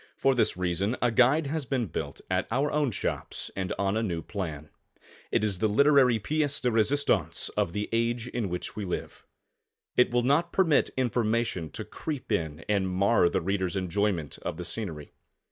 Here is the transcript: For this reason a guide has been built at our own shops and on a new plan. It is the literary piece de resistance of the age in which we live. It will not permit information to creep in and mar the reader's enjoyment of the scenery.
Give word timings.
For 0.17 0.33
this 0.33 0.57
reason 0.57 0.97
a 0.99 1.11
guide 1.11 1.45
has 1.45 1.67
been 1.67 1.85
built 1.85 2.21
at 2.27 2.47
our 2.49 2.71
own 2.71 2.89
shops 2.89 3.51
and 3.55 3.71
on 3.77 3.95
a 3.95 4.01
new 4.01 4.23
plan. 4.23 4.71
It 5.31 5.43
is 5.43 5.59
the 5.59 5.69
literary 5.69 6.17
piece 6.17 6.59
de 6.59 6.71
resistance 6.71 7.49
of 7.49 7.71
the 7.73 7.87
age 7.91 8.27
in 8.27 8.49
which 8.49 8.75
we 8.75 8.83
live. 8.83 9.23
It 9.95 10.09
will 10.09 10.23
not 10.23 10.51
permit 10.51 10.89
information 10.97 11.69
to 11.73 11.85
creep 11.85 12.31
in 12.31 12.65
and 12.67 12.89
mar 12.89 13.29
the 13.29 13.41
reader's 13.41 13.75
enjoyment 13.75 14.39
of 14.39 14.57
the 14.57 14.65
scenery. 14.65 15.11